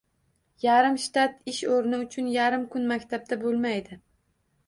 Yarim 0.61 0.95
shtat 1.01 1.35
ish 1.51 1.59
o‘rni 1.75 1.99
uchun 2.05 2.31
yarim 2.37 2.65
kun 2.77 2.89
maktabda 2.93 3.39
bo‘lmaydi. 3.45 3.99